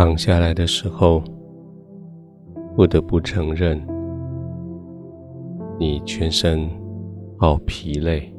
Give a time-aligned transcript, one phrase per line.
[0.00, 1.22] 躺下来的时候，
[2.74, 3.78] 不得不承认，
[5.78, 6.66] 你全身
[7.36, 8.34] 好疲累。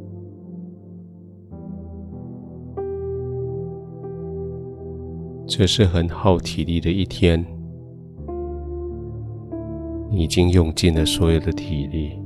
[5.45, 7.45] 这是很耗体力的一天，
[10.09, 12.19] 你已经用尽了所有的体力、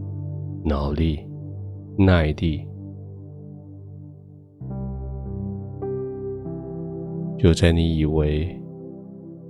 [0.64, 1.20] 脑力、
[1.98, 2.66] 耐力。
[7.38, 8.58] 就在你以为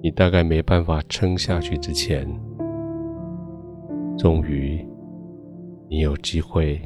[0.06, 2.28] 你大概没办法撑下去之前，
[4.16, 4.88] 终于
[5.90, 6.80] 你有机会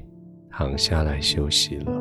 [0.49, 1.91] 躺下来休息了。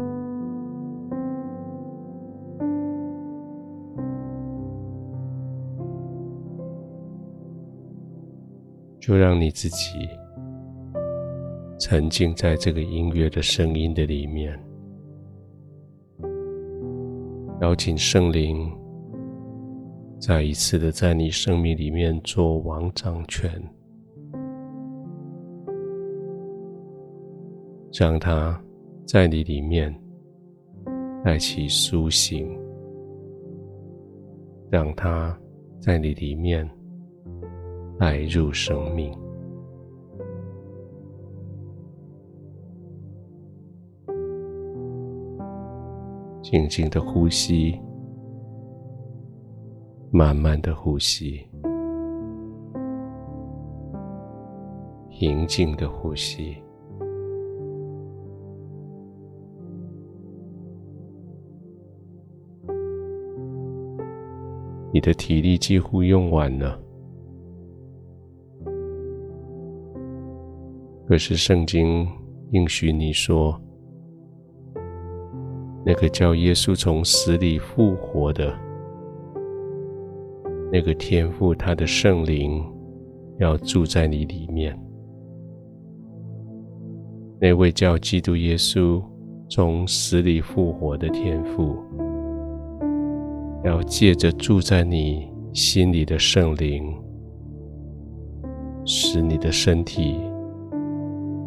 [9.01, 10.09] 就让你自己
[11.81, 14.57] 沉浸在这个音乐的声音的里面，
[17.61, 18.73] 邀请圣灵
[20.19, 23.51] 再一次的在你生命里面做王掌权，
[27.93, 28.61] 让它
[29.07, 29.95] 在你里面
[31.25, 32.59] 带起苏醒，
[34.71, 35.39] 让它
[35.81, 36.69] 在你里面。
[38.01, 39.13] 带入生命，
[46.41, 47.77] 静静的呼吸，
[50.19, 51.47] 慢慢的呼吸，
[55.09, 56.57] 平静的呼吸。
[64.93, 66.77] 你的体力几乎用完了。
[71.07, 72.05] 可是圣经
[72.51, 73.57] 应许你说，
[75.87, 78.53] 那个叫耶稣从死里复活的
[80.71, 82.63] 那个天父，他的圣灵
[83.39, 84.79] 要住在你里面。
[87.41, 89.03] 那位叫基督耶稣
[89.49, 91.77] 从死里复活的天父，
[93.65, 96.95] 要借着住在你心里的圣灵，
[98.85, 100.17] 使你的身体。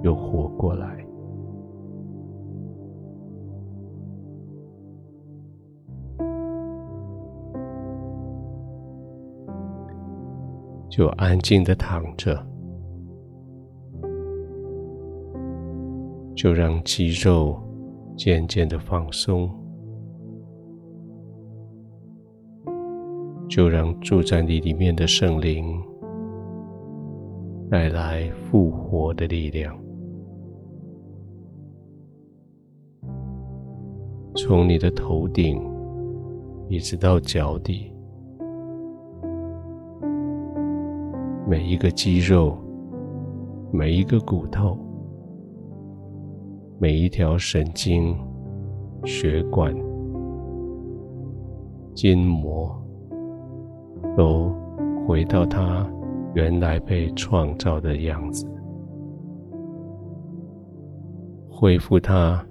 [0.04, 1.06] 又活过来，
[10.92, 12.46] 就安静的躺着，
[16.36, 17.58] 就让肌肉
[18.18, 19.50] 渐渐的放松，
[23.48, 25.82] 就让住在你里面的圣灵
[27.70, 29.74] 带来复活的力量。
[34.36, 35.62] 从你的头顶
[36.68, 37.91] 一直到脚底，
[41.52, 42.58] 每一个肌肉、
[43.74, 44.78] 每一个骨头、
[46.80, 48.16] 每一条神经、
[49.04, 49.76] 血管、
[51.94, 52.74] 筋膜，
[54.16, 54.50] 都
[55.06, 55.86] 回到它
[56.36, 58.48] 原来被创造的样子，
[61.50, 62.42] 恢复它。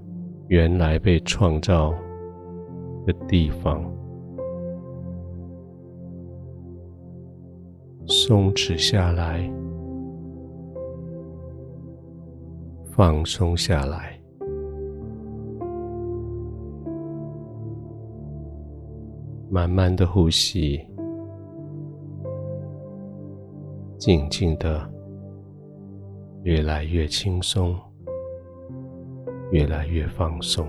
[0.48, 1.94] 原来被创造
[3.06, 3.82] 的地方，
[8.12, 9.48] 松弛下来，
[12.90, 14.20] 放松下来，
[19.48, 20.84] 慢慢的呼吸，
[23.96, 24.90] 静静的，
[26.42, 27.78] 越来越轻松。
[29.52, 30.64] 越来越放松，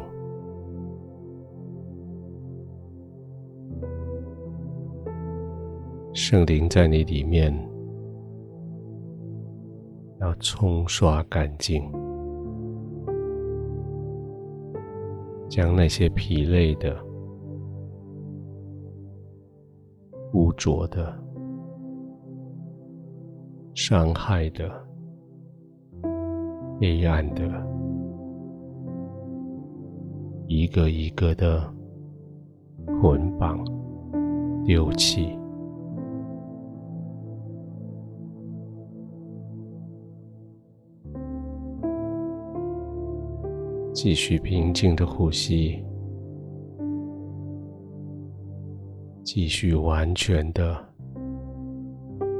[6.31, 7.53] 圣灵在你里面
[10.21, 11.83] 要冲刷干净，
[15.49, 16.95] 将那些疲累的、
[20.31, 21.13] 污浊的、
[23.73, 24.71] 伤害的、
[26.79, 27.43] 黑暗的。
[30.47, 31.61] 一个一个的
[33.01, 33.61] 捆绑、
[34.63, 35.37] 丢弃，
[43.93, 45.83] 继续平静的呼吸，
[49.23, 50.75] 继续完全的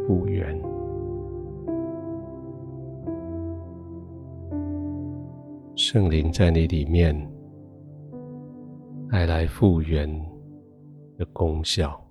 [0.07, 0.59] 复原。
[5.75, 7.15] 圣灵在你里面。
[9.11, 10.09] 带来复原
[11.17, 12.01] 的功效，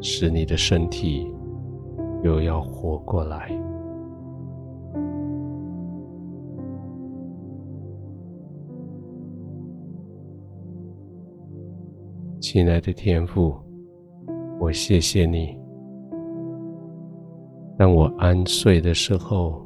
[0.00, 1.30] 使你的身体
[2.22, 3.50] 又要活过来。
[12.50, 13.54] 亲爱的天父，
[14.58, 15.54] 我谢谢你。
[17.76, 19.60] 当我安睡的时候，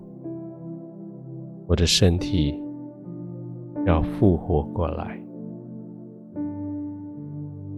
[1.68, 2.60] 我的身体
[3.86, 5.16] 要复活过来；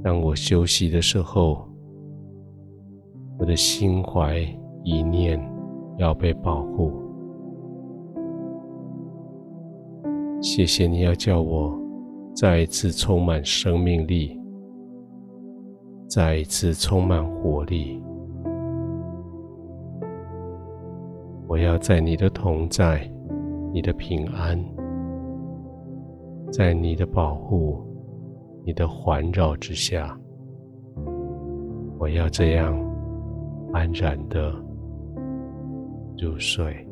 [0.02, 1.68] 当我休息的时候，
[3.38, 4.38] 我的心怀
[4.84, 5.38] 一念
[5.98, 6.90] 要被保护。
[10.40, 11.78] 谢谢你要叫我
[12.34, 14.40] 再一次充满生命力。
[16.06, 18.00] 再一次充满活力，
[21.48, 23.10] 我要在你的同在、
[23.72, 24.62] 你的平安、
[26.52, 27.82] 在你的保护、
[28.64, 30.16] 你的环绕之下，
[31.98, 32.78] 我要这样
[33.72, 34.52] 安然的
[36.18, 36.86] 入睡。